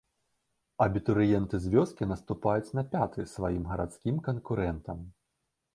Абітурыенты 0.85 1.55
з 1.65 1.73
вёскі 1.75 2.09
наступаюць 2.13 2.73
на 2.79 2.83
пяты 2.95 3.27
сваім 3.37 3.63
гарадскім 3.75 4.15
канкурэнтам. 4.31 4.99